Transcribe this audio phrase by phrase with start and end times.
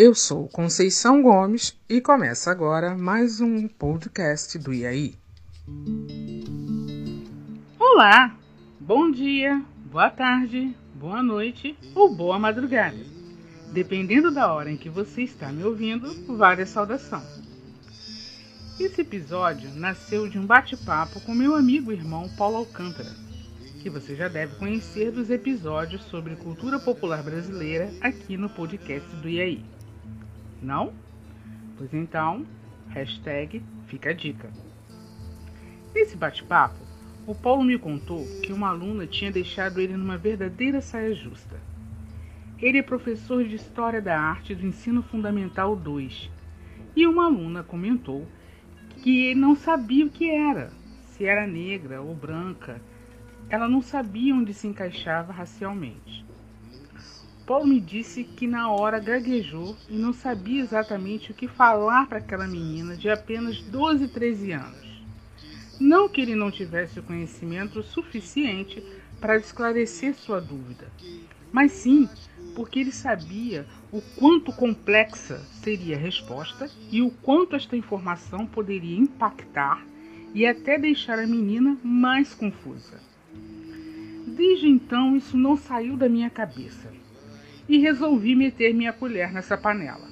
[0.00, 5.16] Eu sou Conceição Gomes e começa agora mais um podcast do IAI.
[7.76, 8.38] Olá,
[8.78, 12.96] bom dia, boa tarde, boa noite ou boa madrugada.
[13.72, 17.20] Dependendo da hora em que você está me ouvindo, vale a saudação.
[18.78, 23.10] Esse episódio nasceu de um bate-papo com meu amigo e irmão Paulo Alcântara,
[23.82, 29.28] que você já deve conhecer dos episódios sobre cultura popular brasileira aqui no podcast do
[29.28, 29.60] IAI.
[30.62, 30.92] Não?
[31.76, 32.46] Pois então,
[32.88, 34.50] hashtag fica a dica.
[35.94, 36.78] Nesse bate-papo,
[37.26, 41.60] o Paulo me contou que uma aluna tinha deixado ele numa verdadeira saia justa.
[42.60, 46.30] Ele é professor de História da Arte do Ensino Fundamental 2
[46.96, 48.26] e uma aluna comentou
[49.02, 50.72] que não sabia o que era,
[51.04, 52.80] se era negra ou branca.
[53.48, 56.26] Ela não sabia onde se encaixava racialmente.
[57.48, 62.18] Paulo me disse que na hora gaguejou e não sabia exatamente o que falar para
[62.18, 65.02] aquela menina de apenas 12, 13 anos.
[65.80, 68.84] Não que ele não tivesse o conhecimento suficiente
[69.18, 70.92] para esclarecer sua dúvida,
[71.50, 72.06] mas sim
[72.54, 78.98] porque ele sabia o quanto complexa seria a resposta e o quanto esta informação poderia
[78.98, 79.82] impactar
[80.34, 83.00] e até deixar a menina mais confusa.
[84.36, 86.97] Desde então, isso não saiu da minha cabeça
[87.68, 90.08] e resolvi meter minha colher nessa panela.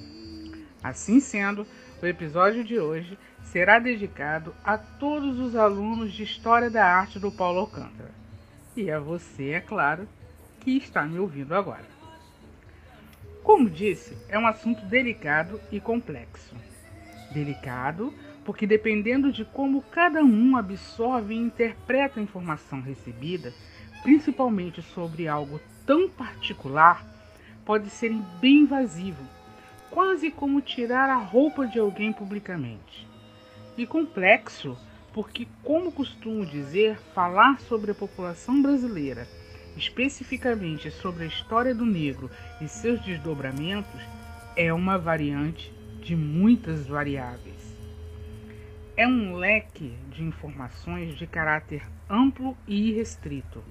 [0.83, 1.65] Assim sendo,
[2.01, 7.31] o episódio de hoje será dedicado a todos os alunos de História da Arte do
[7.31, 8.11] Paulo Alcântara.
[8.75, 10.07] E a você, é claro,
[10.59, 11.85] que está me ouvindo agora.
[13.41, 16.55] Como disse, é um assunto delicado e complexo.
[17.31, 18.13] Delicado
[18.45, 23.53] porque, dependendo de como cada um absorve e interpreta a informação recebida,
[24.03, 27.05] principalmente sobre algo tão particular,
[27.67, 29.21] pode ser bem invasivo,
[29.91, 33.05] quase como tirar a roupa de alguém publicamente.
[33.77, 34.77] E complexo,
[35.11, 39.27] porque, como costumo dizer, falar sobre a população brasileira,
[39.75, 42.31] especificamente sobre a história do negro
[42.61, 44.01] e seus desdobramentos,
[44.55, 45.69] é uma variante
[46.01, 47.75] de muitas variáveis.
[48.95, 53.61] É um leque de informações de caráter amplo e irrestrito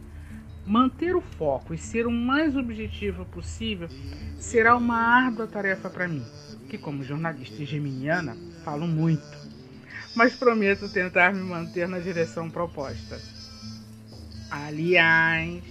[0.67, 3.89] Manter o foco e ser o mais objetivo possível
[4.37, 6.25] será uma árdua tarefa para mim,
[6.69, 9.39] que, como jornalista geminiana, falo muito,
[10.17, 13.17] mas prometo tentar me manter na direção proposta.
[14.51, 15.63] Aliás,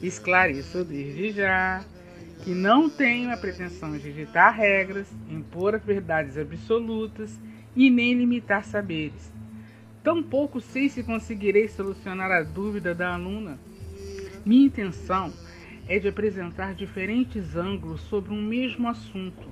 [0.00, 1.84] esclareço desde já
[2.44, 7.36] que não tenho a pretensão de ditar regras, impor verdades absolutas
[7.74, 9.32] e nem limitar saberes.
[10.04, 13.58] Tampouco sei se conseguirei solucionar a dúvida da aluna
[14.48, 15.30] minha intenção
[15.86, 19.46] é de apresentar diferentes ângulos sobre um mesmo assunto,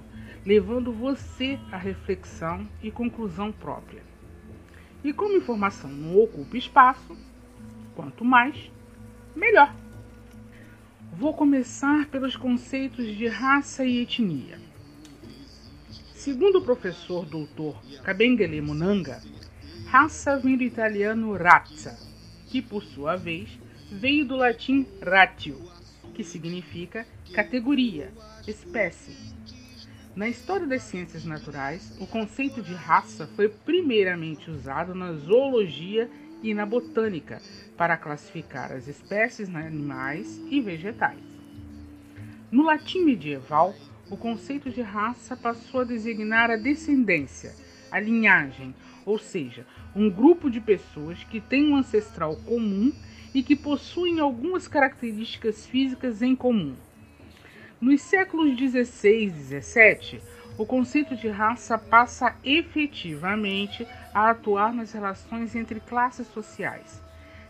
[0.45, 4.03] levando você à reflexão e conclusão própria.
[5.05, 7.15] E como informação não ocupa espaço,
[7.95, 8.71] quanto mais,
[9.34, 9.77] melhor.
[11.13, 14.59] Vou começar pelos conceitos de raça e etnia.
[16.15, 19.23] Segundo o professor doutor Kabengele Munanga,
[19.89, 21.99] raça vem do italiano razza,
[22.47, 25.61] que por sua vez veio do latim ratio,
[26.15, 28.13] que significa categoria,
[28.47, 29.35] espécie.
[30.15, 36.11] Na história das ciências naturais, o conceito de raça foi primeiramente usado na zoologia
[36.43, 37.41] e na botânica
[37.77, 41.21] para classificar as espécies animais e vegetais.
[42.51, 43.75] No latim medieval,
[44.11, 47.55] o conceito de raça passou a designar a descendência,
[47.91, 52.93] a linhagem, ou seja, um grupo de pessoas que têm um ancestral comum
[53.37, 56.75] e que possuem algumas características físicas em comum.
[57.79, 60.23] Nos séculos 16 e 17,
[60.57, 67.03] o conceito de raça passa efetivamente a atuar nas relações entre classes sociais,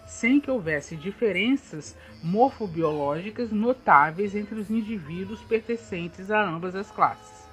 [0.05, 7.47] sem que houvesse diferenças morfobiológicas notáveis entre os indivíduos pertencentes a ambas as classes.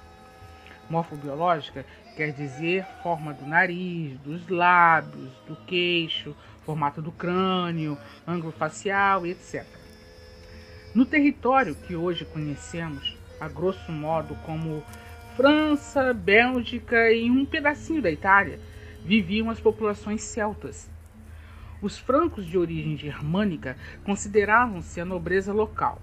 [0.90, 1.86] Morfobiológica
[2.16, 9.30] quer dizer forma do nariz, dos lábios, do queixo, formato do crânio, ângulo facial e
[9.30, 9.64] etc.
[10.94, 14.82] No território que hoje conhecemos, a grosso modo como
[15.36, 18.60] França, Bélgica e um pedacinho da Itália,
[19.04, 20.88] viviam as populações celtas.
[21.82, 26.00] Os francos de origem germânica consideravam-se a nobreza local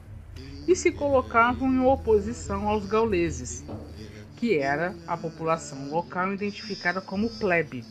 [0.68, 3.66] e se colocavam em oposição aos gauleses,
[4.38, 7.84] que era a população local identificada como plebe.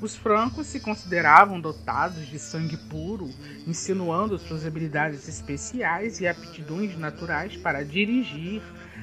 [0.00, 3.28] Os francos se consideravam dotados de sangue puro,
[3.66, 8.62] insinuando suas habilidades especiais e aptidões naturais para dirigir,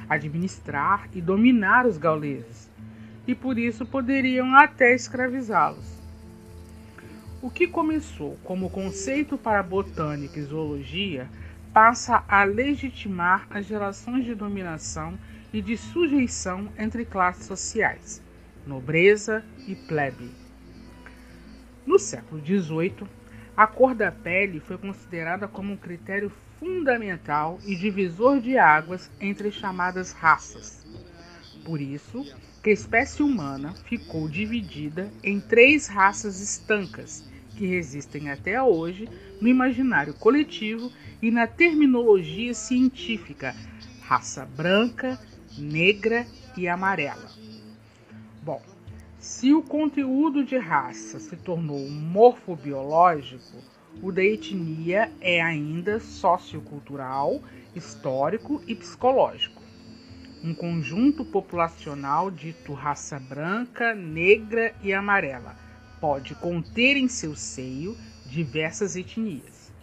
[0.10, 2.68] administrar e dominar os gauleses,
[3.28, 5.86] e por isso poderiam até escravizá-los.
[7.44, 11.30] O que começou como conceito para botânica e zoologia
[11.72, 15.14] passa a legitimar as relações de dominação
[15.54, 18.20] e de sujeição entre classes sociais,
[18.66, 20.47] nobreza e plebe.
[21.88, 23.08] No século XVIII,
[23.56, 26.30] a cor da pele foi considerada como um critério
[26.60, 30.86] fundamental e divisor de águas entre as chamadas raças.
[31.64, 32.26] Por isso,
[32.62, 37.26] que a espécie humana ficou dividida em três raças estancas
[37.56, 39.08] que resistem até hoje
[39.40, 40.92] no imaginário coletivo
[41.22, 43.56] e na terminologia científica:
[44.02, 45.18] raça branca,
[45.58, 47.37] negra e amarela.
[49.28, 53.58] Se o conteúdo de raça se tornou morfobiológico,
[54.02, 57.42] o da etnia é ainda sociocultural,
[57.76, 59.62] histórico e psicológico.
[60.42, 65.58] Um conjunto populacional dito raça branca, negra e amarela
[66.00, 67.98] pode conter em seu seio
[68.28, 69.74] diversas etnias.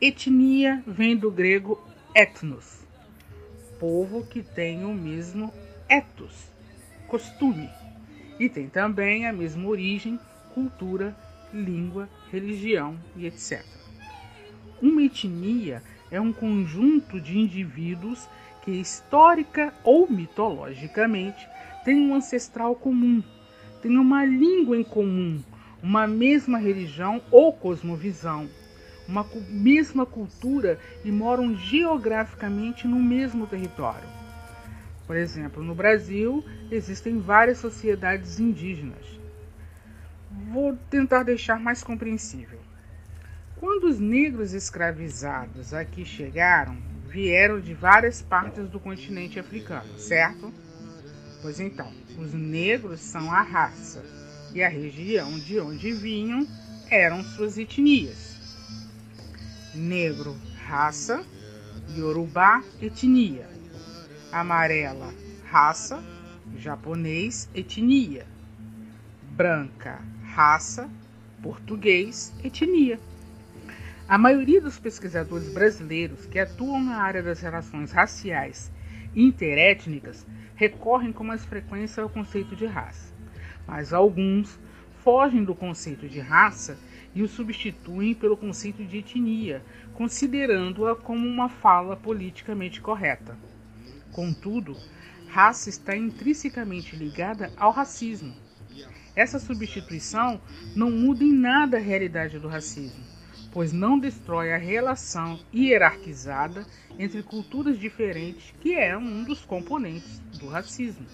[0.00, 1.84] Etnia vem do grego
[2.14, 2.86] etnos,
[3.80, 5.52] povo que tem o mesmo
[5.88, 6.46] ethos,
[7.08, 7.68] costume,
[8.42, 10.18] e tem também a mesma origem,
[10.52, 11.16] cultura,
[11.54, 13.64] língua, religião e etc.
[14.82, 15.80] Uma etnia
[16.10, 18.28] é um conjunto de indivíduos
[18.64, 21.46] que histórica ou mitologicamente
[21.84, 23.22] têm um ancestral comum,
[23.80, 25.40] têm uma língua em comum,
[25.80, 28.48] uma mesma religião ou cosmovisão,
[29.06, 34.21] uma mesma cultura e moram geograficamente no mesmo território.
[35.06, 39.04] Por exemplo, no Brasil existem várias sociedades indígenas.
[40.50, 42.58] Vou tentar deixar mais compreensível.
[43.56, 46.76] Quando os negros escravizados aqui chegaram,
[47.06, 50.52] vieram de várias partes do continente africano, certo?
[51.42, 54.02] Pois então, os negros são a raça
[54.54, 56.46] e a região de onde vinham
[56.90, 58.36] eram suas etnias.
[59.74, 61.24] Negro, raça,
[61.96, 63.51] Yorubá, etnia.
[64.32, 65.12] Amarela,
[65.44, 66.02] raça,
[66.56, 68.26] japonês, etnia.
[69.30, 70.88] Branca, raça,
[71.42, 72.98] português, etnia.
[74.08, 78.72] A maioria dos pesquisadores brasileiros que atuam na área das relações raciais
[79.14, 83.12] e interétnicas recorrem com mais frequência ao conceito de raça,
[83.66, 84.58] mas alguns
[85.04, 86.78] fogem do conceito de raça
[87.14, 89.62] e o substituem pelo conceito de etnia,
[89.92, 93.36] considerando-a como uma fala politicamente correta.
[94.12, 94.76] Contudo,
[95.28, 98.34] raça está intrinsecamente ligada ao racismo.
[99.16, 100.40] Essa substituição
[100.76, 103.02] não muda em nada a realidade do racismo,
[103.52, 106.66] pois não destrói a relação hierarquizada
[106.98, 111.06] entre culturas diferentes, que é um dos componentes do racismo.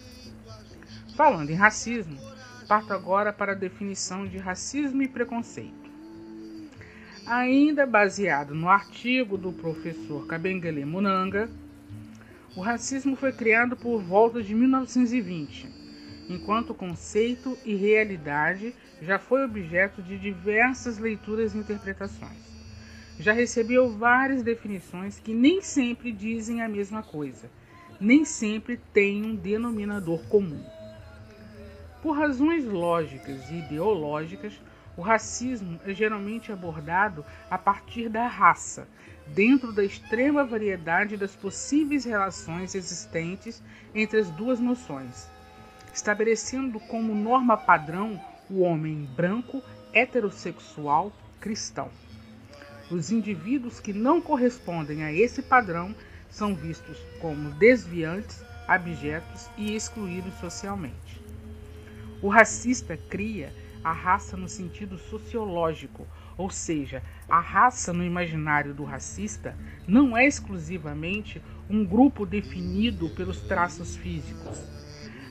[1.17, 2.19] Falando em racismo,
[2.69, 5.89] parto agora para a definição de racismo e preconceito.
[7.27, 11.51] Ainda baseado no artigo do professor Kabengele Munanga,
[12.59, 15.69] o racismo foi criado por volta de 1920,
[16.29, 22.37] enquanto conceito e realidade já foi objeto de diversas leituras e interpretações.
[23.17, 27.49] Já recebeu várias definições que nem sempre dizem a mesma coisa,
[28.01, 30.61] nem sempre têm um denominador comum.
[32.03, 34.61] Por razões lógicas e ideológicas,
[34.97, 38.89] o racismo é geralmente abordado a partir da raça,
[39.35, 43.63] dentro da extrema variedade das possíveis relações existentes
[43.95, 45.29] entre as duas noções,
[45.93, 48.21] estabelecendo como norma padrão
[48.51, 51.91] o homem branco, heterossexual, cristão.
[52.91, 55.95] Os indivíduos que não correspondem a esse padrão
[56.31, 61.21] são vistos como desviantes, abjetos e excluídos socialmente.
[62.23, 63.53] O racista cria
[63.85, 66.07] a raça no sentido sociológico,
[66.39, 73.41] ou seja, a raça no imaginário do racista não é exclusivamente um grupo definido pelos
[73.41, 74.65] traços físicos.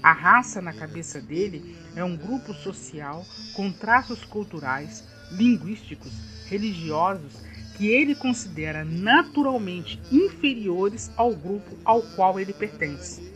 [0.04, 6.12] A raça na cabeça dele é um grupo social com traços culturais, linguísticos,
[6.48, 7.42] religiosos
[7.78, 13.32] que ele considera naturalmente inferiores ao grupo ao qual ele pertence.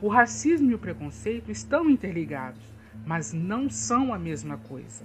[0.00, 2.60] O racismo e o preconceito estão interligados,
[3.06, 5.04] mas não são a mesma coisa.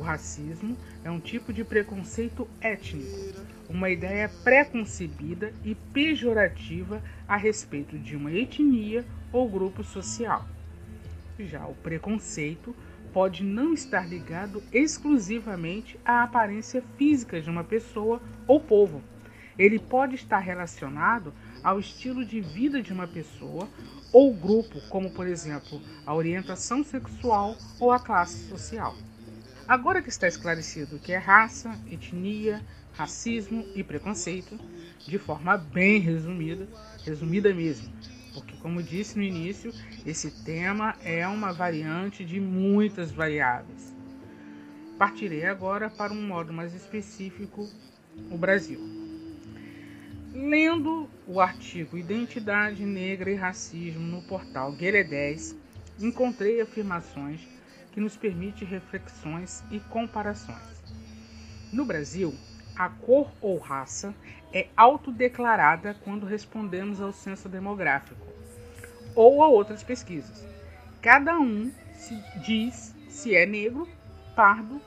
[0.00, 3.34] O racismo é um tipo de preconceito étnico,
[3.68, 10.46] uma ideia pré-concebida e pejorativa a respeito de uma etnia ou grupo social.
[11.38, 12.74] Já o preconceito
[13.12, 19.02] pode não estar ligado exclusivamente à aparência física de uma pessoa ou povo.
[19.58, 21.30] Ele pode estar relacionado
[21.62, 23.68] ao estilo de vida de uma pessoa
[24.10, 28.96] ou grupo, como por exemplo a orientação sexual ou a classe social.
[29.70, 32.60] Agora que está esclarecido o que é raça, etnia,
[32.92, 34.58] racismo e preconceito,
[35.06, 36.66] de forma bem resumida,
[37.04, 37.88] resumida mesmo,
[38.34, 39.72] porque como disse no início,
[40.04, 43.94] esse tema é uma variante de muitas variáveis.
[44.98, 47.70] Partirei agora para um modo mais específico,
[48.28, 48.80] o Brasil.
[50.34, 55.54] Lendo o artigo Identidade Negra e Racismo no portal Guerre 10,
[56.00, 57.59] encontrei afirmações
[57.92, 60.82] que nos permitem reflexões e comparações.
[61.72, 62.34] No Brasil,
[62.76, 64.14] a cor ou raça
[64.52, 68.26] é autodeclarada quando respondemos ao censo demográfico
[69.14, 70.46] ou a outras pesquisas.
[71.02, 73.88] Cada um se diz se é negro,
[74.34, 74.80] pardo,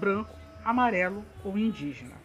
[0.00, 0.34] branco,
[0.64, 2.16] amarelo ou indígena.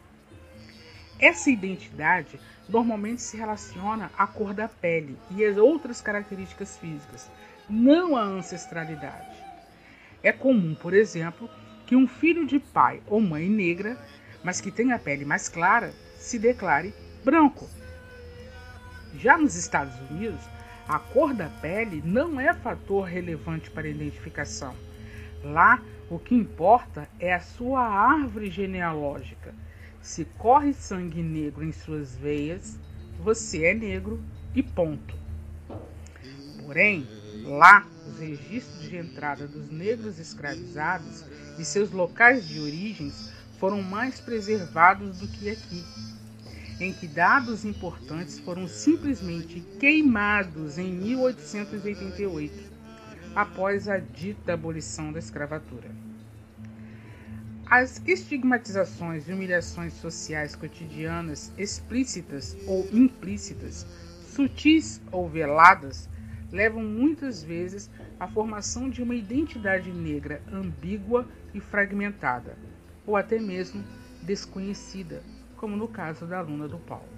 [1.19, 7.29] Essa identidade normalmente se relaciona à cor da pele e às outras características físicas,
[7.69, 9.50] não à ancestralidade.
[10.23, 11.49] É comum, por exemplo,
[11.85, 13.97] que um filho de pai ou mãe negra,
[14.43, 17.67] mas que tenha pele mais clara, se declare branco.
[19.15, 20.41] Já nos Estados Unidos,
[20.87, 24.75] a cor da pele não é fator relevante para a identificação.
[25.43, 29.53] Lá, o que importa é a sua árvore genealógica
[30.01, 32.79] se corre sangue negro em suas veias,
[33.19, 34.21] você é negro
[34.55, 35.15] e ponto.
[36.63, 37.07] Porém,
[37.43, 41.23] lá, os registros de entrada dos negros escravizados
[41.57, 45.83] e seus locais de origens foram mais preservados do que aqui,
[46.79, 52.71] em que dados importantes foram simplesmente queimados em 1888,
[53.35, 55.91] após a dita abolição da escravatura.
[57.67, 63.85] As estigmatizações e humilhações sociais cotidianas, explícitas ou implícitas,
[64.35, 66.09] sutis ou veladas,
[66.51, 67.89] levam muitas vezes
[68.19, 72.57] à formação de uma identidade negra ambígua e fragmentada,
[73.05, 73.83] ou até mesmo
[74.21, 75.23] desconhecida,
[75.57, 77.09] como no caso da aluna do Paulo.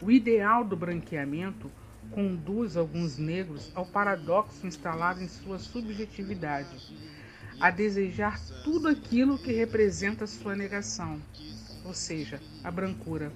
[0.00, 1.70] O ideal do branqueamento
[2.10, 6.96] conduz alguns negros ao paradoxo instalado em sua subjetividade
[7.58, 11.20] a desejar tudo aquilo que representa sua negação,
[11.84, 13.32] ou seja, a brancura.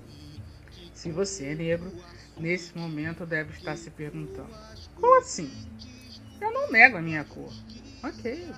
[0.93, 1.91] Se você é negro,
[2.41, 4.51] nesse momento deve estar se perguntando:
[4.95, 5.51] como assim?
[6.41, 7.53] Eu não nego a minha cor.
[8.03, 8.49] Ok.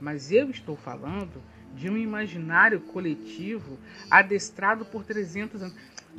[0.00, 1.42] Mas eu estou falando
[1.74, 3.78] de um imaginário coletivo
[4.10, 5.76] adestrado por 300 anos.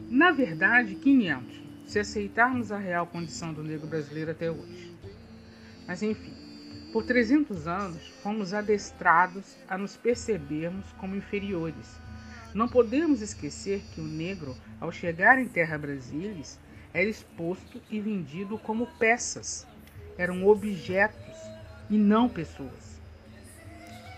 [0.10, 4.94] Na verdade, 500, se aceitarmos a real condição do negro brasileiro até hoje.
[5.88, 6.34] Mas enfim,
[6.92, 12.03] por 300 anos, fomos adestrados a nos percebermos como inferiores.
[12.54, 16.60] Não podemos esquecer que o negro, ao chegar em terra brasilis,
[16.94, 19.66] era exposto e vendido como peças.
[20.18, 21.36] Eram objetos
[21.90, 23.02] e não pessoas.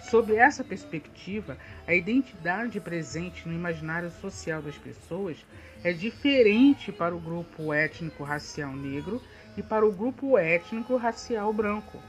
[0.10, 5.38] Sob essa perspectiva, a identidade presente no imaginário social das pessoas
[5.84, 9.22] é diferente para o grupo étnico-racial negro
[9.58, 12.00] e para o grupo étnico-racial branco.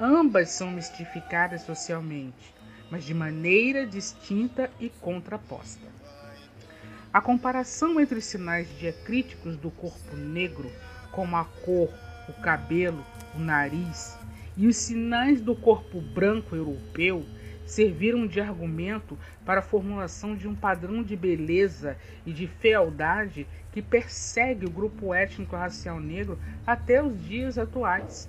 [0.00, 2.51] Ambas são mistificadas socialmente,
[2.92, 5.88] mas de maneira distinta e contraposta.
[7.10, 10.70] A comparação entre os sinais diacríticos do corpo negro,
[11.10, 11.88] como a cor,
[12.28, 13.02] o cabelo,
[13.34, 14.14] o nariz,
[14.58, 17.24] e os sinais do corpo branco europeu
[17.64, 21.96] serviram de argumento para a formulação de um padrão de beleza
[22.26, 28.28] e de fealdade que persegue o grupo étnico-racial negro até os dias atuais.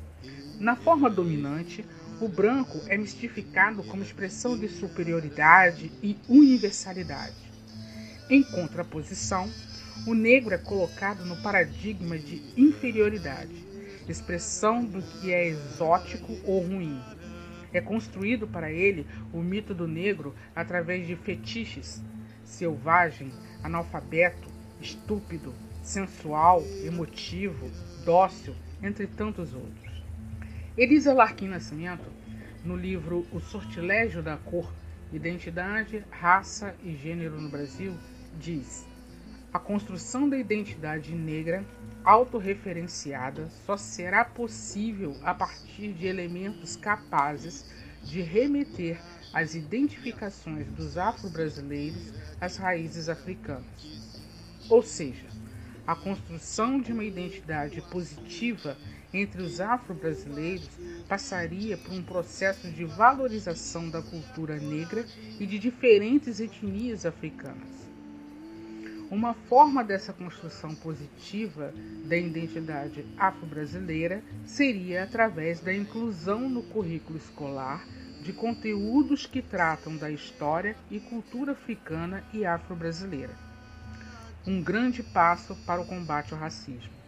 [0.57, 1.83] Na forma dominante,
[2.19, 7.35] o branco é mistificado como expressão de superioridade e universalidade.
[8.29, 9.49] Em contraposição,
[10.07, 13.65] o negro é colocado no paradigma de inferioridade,
[14.07, 16.99] expressão do que é exótico ou ruim.
[17.71, 22.01] É construído para ele o mito do negro através de fetiches,
[22.43, 23.31] selvagem,
[23.63, 24.47] analfabeto,
[24.79, 27.69] estúpido, sensual, emotivo,
[28.05, 29.92] dócil, entre tantos outros.
[30.75, 32.11] Elisa Larquim Nascimento,
[32.65, 34.73] no livro O Sortilégio da Cor,
[35.11, 37.95] Identidade, Raça e Gênero no Brasil,
[38.39, 38.83] diz:
[39.53, 41.63] A construção da identidade negra
[42.03, 47.69] autorreferenciada só será possível a partir de elementos capazes
[48.01, 48.99] de remeter
[49.31, 52.11] as identificações dos afro-brasileiros
[52.41, 53.63] às raízes africanas.
[54.67, 55.27] Ou seja,
[55.85, 58.75] a construção de uma identidade positiva
[59.13, 60.69] entre os afro-brasileiros
[61.07, 65.05] passaria por um processo de valorização da cultura negra
[65.39, 67.83] e de diferentes etnias africanas.
[69.11, 71.71] Uma forma dessa construção positiva
[72.05, 77.85] da identidade afro-brasileira seria através da inclusão no currículo escolar
[78.23, 83.35] de conteúdos que tratam da história e cultura africana e afro-brasileira.
[84.47, 87.02] Um grande passo para o combate ao racismo.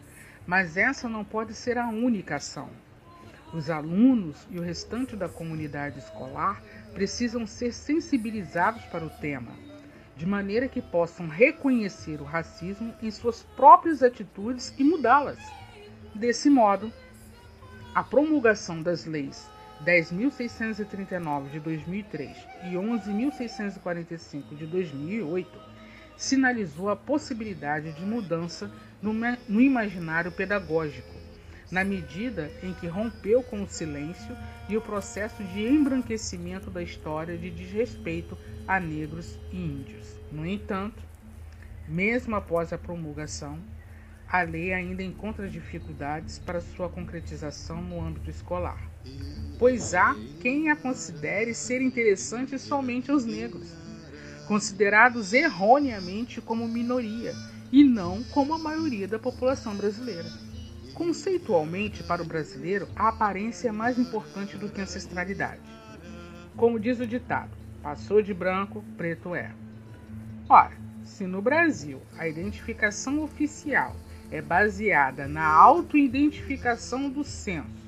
[0.46, 2.70] Mas essa não pode ser a única ação.
[3.52, 6.62] Os alunos e o restante da comunidade escolar
[6.92, 9.66] precisam ser sensibilizados para o tema
[10.16, 15.38] de maneira que possam reconhecer o racismo em suas próprias atitudes e mudá-las.
[16.14, 16.90] Desse modo,
[17.94, 19.48] a promulgação das leis
[19.84, 22.34] 10.639 de 2003
[22.64, 25.76] e 11.645 de 2008
[26.16, 28.70] sinalizou a possibilidade de mudança
[29.02, 31.14] no imaginário pedagógico,
[31.70, 34.36] na medida em que rompeu com o silêncio
[34.68, 40.16] e o processo de embranquecimento da história de desrespeito a negros e índios.
[40.30, 41.02] No entanto,
[41.88, 43.58] mesmo após a promulgação,
[44.28, 48.80] a lei ainda encontra dificuldades para sua concretização no âmbito escolar,
[49.56, 53.72] pois há quem a considere ser interessante somente aos negros,
[54.48, 57.32] considerados erroneamente como minoria
[57.72, 60.28] e não como a maioria da população brasileira.
[60.94, 65.60] Conceitualmente, para o brasileiro, a aparência é mais importante do que a ancestralidade.
[66.56, 67.50] Como diz o ditado,
[67.82, 69.52] passou de branco, preto é.
[70.48, 73.94] Ora, se no Brasil a identificação oficial
[74.30, 77.86] é baseada na autoidentificação do censo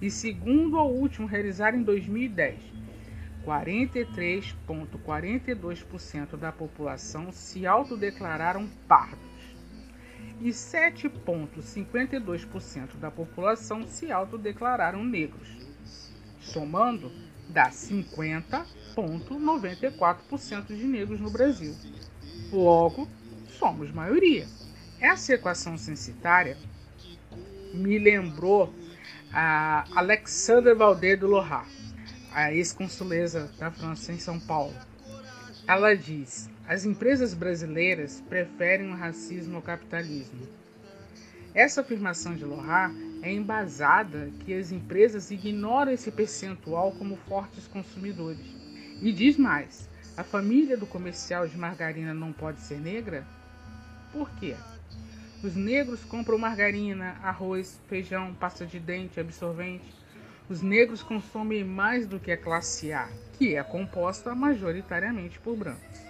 [0.00, 2.58] e segundo o último realizado em 2010,
[3.44, 9.30] 43,42% da população se autodeclararam pardos
[10.40, 15.48] e 7,52% da população se autodeclararam negros.
[16.40, 17.12] Somando,
[17.48, 21.76] dá 50,94% de negros no Brasil.
[22.50, 23.06] Logo,
[23.48, 24.48] somos maioria.
[24.98, 26.56] Essa equação censitária
[27.74, 28.72] me lembrou
[29.32, 31.66] a Alexandre Valdez do Lohar,
[32.32, 34.74] a ex-consuleza da França em São Paulo.
[35.66, 40.48] Ela diz: as empresas brasileiras preferem o racismo ao capitalismo.
[41.54, 48.46] Essa afirmação de Lohar é embasada que as empresas ignoram esse percentual como fortes consumidores.
[49.02, 53.26] E diz mais: a família do comercial de margarina não pode ser negra?
[54.12, 54.54] Por quê?
[55.42, 59.99] Os negros compram margarina, arroz, feijão, pasta de dente, absorvente.
[60.50, 66.00] Os negros consomem mais do que a classe A, que é composta majoritariamente por brancos.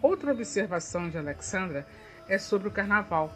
[0.00, 1.84] Outra observação de Alexandra
[2.28, 3.34] é sobre o carnaval.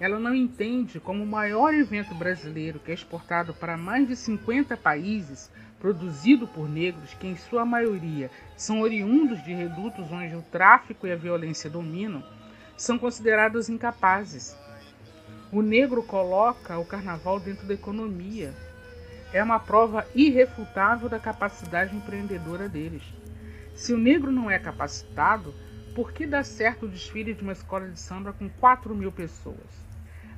[0.00, 4.78] Ela não entende como o maior evento brasileiro que é exportado para mais de 50
[4.78, 11.06] países produzido por negros que, em sua maioria, são oriundos de redutos onde o tráfico
[11.06, 12.24] e a violência dominam,
[12.78, 14.56] são considerados incapazes.
[15.52, 18.54] O negro coloca o carnaval dentro da economia.
[19.32, 23.02] É uma prova irrefutável da capacidade empreendedora deles.
[23.74, 25.54] Se o negro não é capacitado,
[25.94, 29.90] por que dá certo o desfile de uma escola de samba com 4 mil pessoas?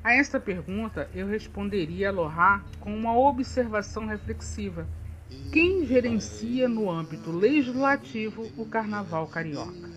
[0.05, 4.87] A esta pergunta eu responderia a com uma observação reflexiva.
[5.53, 9.91] Quem gerencia no âmbito legislativo o carnaval carioca?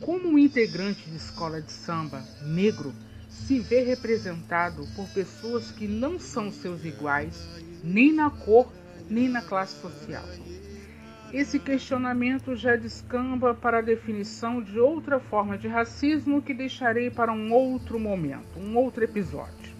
[0.00, 2.92] Como um integrante de escola de samba negro
[3.28, 7.46] se vê representado por pessoas que não são seus iguais,
[7.82, 8.72] nem na cor,
[9.08, 10.24] nem na classe social?
[11.32, 17.32] Esse questionamento já descamba para a definição de outra forma de racismo que deixarei para
[17.32, 19.72] um outro momento, um outro episódio.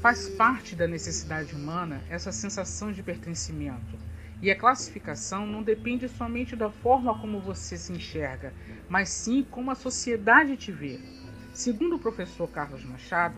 [0.00, 3.98] Faz parte da necessidade humana essa sensação de pertencimento.
[4.40, 8.52] E a classificação não depende somente da forma como você se enxerga,
[8.88, 10.98] mas sim como a sociedade te vê.
[11.52, 13.36] Segundo o professor Carlos Machado,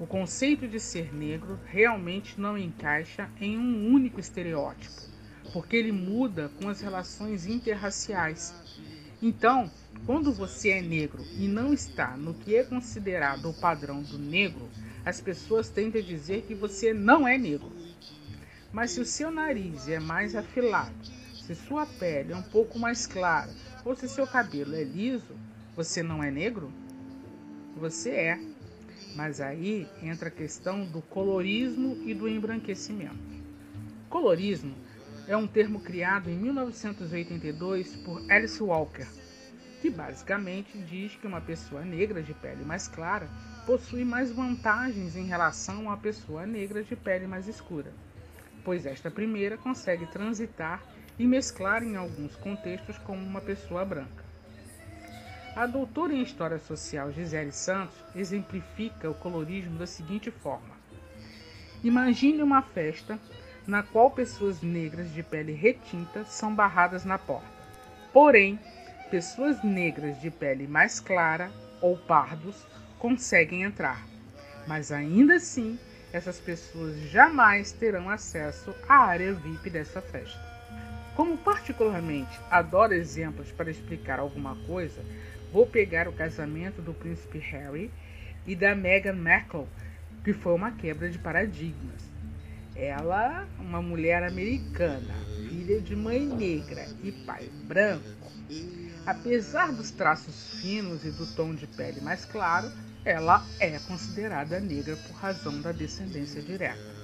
[0.00, 5.02] o conceito de ser negro realmente não encaixa em um único estereótipo,
[5.52, 8.54] porque ele muda com as relações interraciais.
[9.20, 9.68] Então,
[10.06, 14.68] quando você é negro e não está no que é considerado o padrão do negro,
[15.04, 17.72] as pessoas tendem a dizer que você não é negro.
[18.72, 20.94] Mas se o seu nariz é mais afilado,
[21.44, 23.50] se sua pele é um pouco mais clara,
[23.84, 25.34] ou se seu cabelo é liso,
[25.74, 26.70] você não é negro?
[27.76, 28.57] Você é.
[29.14, 33.18] Mas aí entra a questão do colorismo e do embranquecimento.
[34.08, 34.74] Colorismo
[35.26, 39.06] é um termo criado em 1982 por Alice Walker,
[39.80, 43.28] que basicamente diz que uma pessoa negra de pele mais clara
[43.66, 47.92] possui mais vantagens em relação à pessoa negra de pele mais escura,
[48.64, 50.82] pois esta primeira consegue transitar
[51.18, 54.27] e mesclar em alguns contextos como uma pessoa branca.
[55.56, 60.76] A doutora em História Social Gisele Santos exemplifica o colorismo da seguinte forma:
[61.82, 63.18] Imagine uma festa
[63.66, 67.46] na qual pessoas negras de pele retinta são barradas na porta.
[68.12, 68.58] Porém,
[69.10, 72.66] pessoas negras de pele mais clara ou pardos
[72.98, 74.06] conseguem entrar,
[74.66, 75.78] mas ainda assim
[76.12, 80.40] essas pessoas jamais terão acesso à área VIP dessa festa.
[81.14, 85.02] Como particularmente adoro exemplos para explicar alguma coisa,
[85.52, 87.90] vou pegar o casamento do príncipe Harry
[88.46, 89.66] e da Meghan Markle,
[90.24, 92.08] que foi uma quebra de paradigmas.
[92.74, 95.14] Ela, uma mulher americana,
[95.48, 98.30] filha de mãe negra e pai branco,
[99.04, 102.70] apesar dos traços finos e do tom de pele mais claro,
[103.04, 106.98] ela é considerada negra por razão da descendência direta.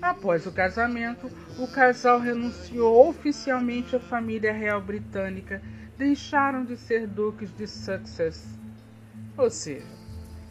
[0.00, 5.62] Após o casamento, o casal renunciou oficialmente à família real britânica,
[6.02, 8.58] deixaram de ser duques de Sussex.
[9.36, 9.86] Ou seja,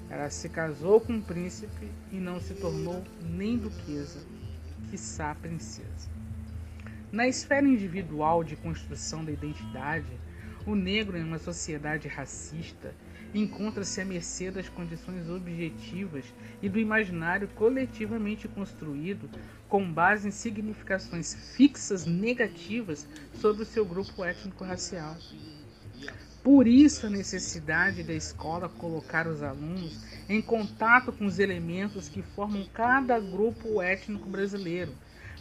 [0.09, 4.25] ela se casou com um príncipe e não se tornou nem duquesa,
[4.89, 6.09] quiçá princesa.
[7.11, 10.07] Na esfera individual de construção da identidade,
[10.65, 12.95] o negro em uma sociedade racista
[13.33, 16.25] encontra-se à mercê das condições objetivas
[16.61, 19.29] e do imaginário coletivamente construído
[19.69, 25.15] com base em significações fixas negativas sobre o seu grupo étnico-racial.
[26.43, 32.21] Por isso, a necessidade da escola colocar os alunos em contato com os elementos que
[32.21, 34.91] formam cada grupo étnico brasileiro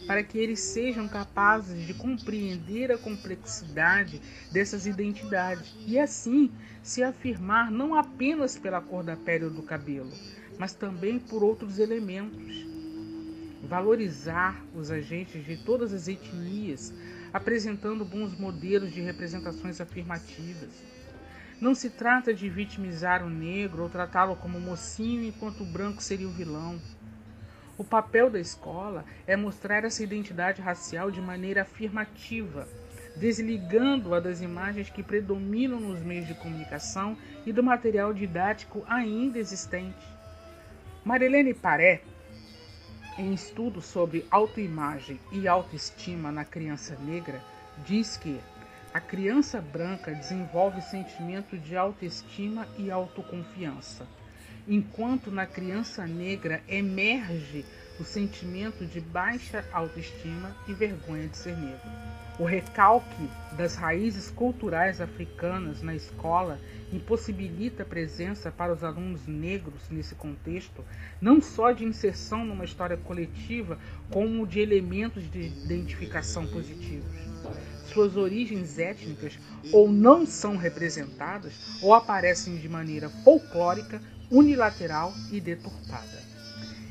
[0.07, 7.71] para que eles sejam capazes de compreender a complexidade dessas identidades e assim se afirmar
[7.71, 10.11] não apenas pela cor da pele ou do cabelo,
[10.57, 12.65] mas também por outros elementos.
[13.63, 16.93] Valorizar os agentes de todas as etnias,
[17.31, 20.69] apresentando bons modelos de representações afirmativas.
[21.61, 26.27] Não se trata de vitimizar o negro ou tratá-lo como mocinho enquanto o branco seria
[26.27, 26.81] o vilão.
[27.81, 32.67] O papel da escola é mostrar essa identidade racial de maneira afirmativa,
[33.15, 39.97] desligando-a das imagens que predominam nos meios de comunicação e do material didático ainda existente.
[41.03, 42.03] Marilene Paré,
[43.17, 47.41] em estudo sobre autoimagem e autoestima na criança negra,
[47.83, 48.39] diz que
[48.93, 54.05] a criança branca desenvolve sentimento de autoestima e autoconfiança
[54.71, 57.65] enquanto na criança negra emerge
[57.99, 61.91] o sentimento de baixa autoestima e vergonha de ser negro.
[62.39, 66.57] O recalque das raízes culturais africanas na escola
[66.93, 70.85] impossibilita a presença para os alunos negros nesse contexto,
[71.19, 73.77] não só de inserção numa história coletiva,
[74.09, 77.11] como de elementos de identificação positivos.
[77.93, 79.37] Suas origens étnicas
[79.73, 86.21] ou não são representadas ou aparecem de maneira folclórica unilateral e deturpada.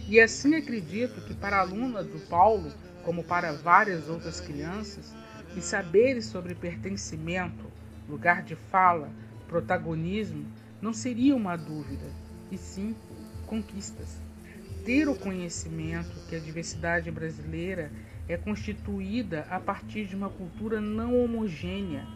[0.07, 2.71] E assim acredito que para a aluna do Paulo,
[3.03, 5.15] como para várias outras crianças,
[5.57, 7.65] os saberes sobre pertencimento,
[8.09, 9.11] lugar de fala,
[9.49, 10.45] protagonismo,
[10.83, 12.07] não seria uma dúvida,
[12.51, 12.95] e sim
[13.47, 14.21] conquistas.
[14.85, 17.91] Ter o conhecimento que a diversidade brasileira
[18.29, 22.07] é constituída a partir de uma cultura não homogênea,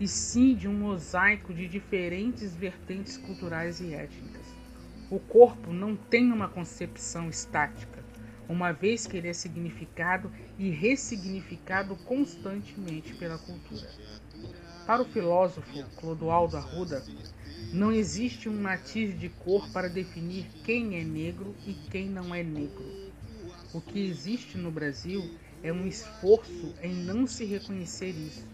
[0.00, 4.61] e sim de um mosaico de diferentes vertentes culturais e étnicas.
[5.12, 8.02] O corpo não tem uma concepção estática,
[8.48, 13.90] uma vez que ele é significado e ressignificado constantemente pela cultura.
[14.86, 17.04] Para o filósofo Clodoaldo Arruda,
[17.74, 22.42] não existe um matiz de cor para definir quem é negro e quem não é
[22.42, 23.12] negro.
[23.74, 28.48] O que existe no Brasil é um esforço em não se reconhecer isso.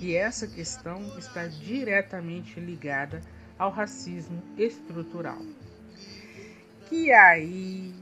[0.00, 3.20] E essa questão está diretamente ligada
[3.56, 5.38] ao racismo estrutural
[6.88, 7.92] que aí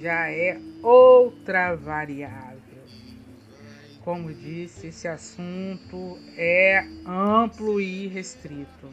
[0.00, 2.58] já é outra variável.
[4.04, 8.88] Como disse, esse assunto é amplo e restrito.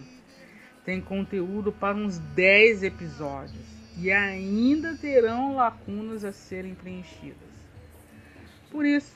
[0.84, 3.66] Tem conteúdo para uns 10 episódios
[3.98, 7.38] e ainda terão lacunas a serem preenchidas.
[8.70, 9.16] Por isso,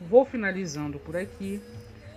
[0.00, 1.60] vou finalizando por aqui,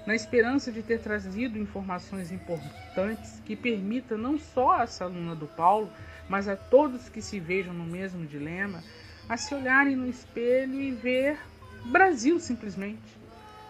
[0.05, 5.47] na esperança de ter trazido informações importantes que permitam não só a essa aluna do
[5.47, 5.89] Paulo
[6.29, 8.83] mas a todos que se vejam no mesmo dilema,
[9.27, 11.37] a se olharem no espelho e ver
[11.85, 13.25] Brasil simplesmente.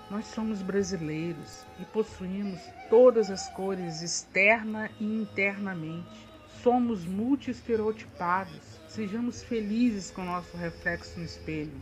[0.10, 6.28] Nós somos brasileiros e possuímos todas as cores externa e internamente.
[6.62, 8.80] Somos multi-estereotipados.
[8.88, 11.74] Sejamos felizes com nosso reflexo no espelho.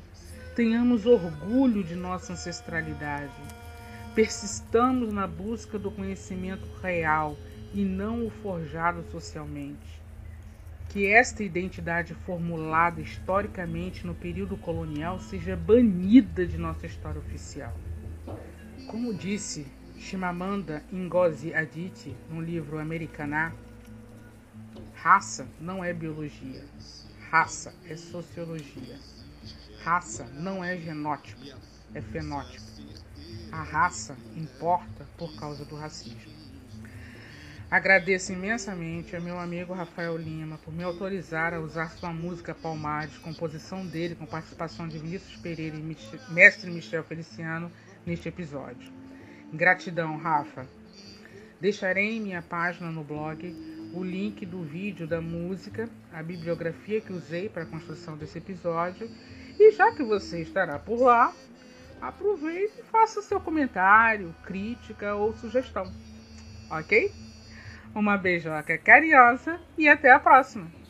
[0.55, 3.33] Tenhamos orgulho de nossa ancestralidade.
[4.15, 7.35] Persistamos na busca do conhecimento real
[7.73, 10.02] e não o forjado socialmente.
[10.93, 17.73] Que esta identidade formulada historicamente no período colonial seja banida de nossa história oficial.
[18.85, 19.65] Como disse
[19.97, 23.53] Chimamanda Ngozi Adichie no livro Americaná,
[24.93, 26.63] raça não é biologia,
[27.27, 28.99] raça é sociologia.
[29.83, 31.41] Raça não é genótipo,
[31.95, 32.63] é fenótipo.
[33.51, 36.32] A raça importa por causa do racismo.
[37.73, 43.17] Agradeço imensamente a meu amigo Rafael Lima por me autorizar a usar sua música Palmares,
[43.17, 45.97] composição dele com participação de Vinícius Pereira e
[46.31, 47.71] mestre Michel Feliciano
[48.05, 48.93] neste episódio.
[49.51, 50.67] Gratidão, Rafa.
[51.59, 53.43] Deixarei em minha página no blog
[53.91, 59.09] o link do vídeo da música, a bibliografia que usei para a construção desse episódio.
[59.59, 61.33] E já que você estará por lá,
[61.99, 65.91] aproveite e faça seu comentário, crítica ou sugestão.
[66.69, 67.11] Ok?
[67.95, 70.82] Uma beijoca carinhosa e até a próxima!